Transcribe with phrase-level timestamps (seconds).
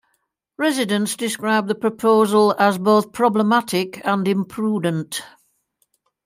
[0.57, 5.21] Residents describe the proposal as both problematic and imprudent.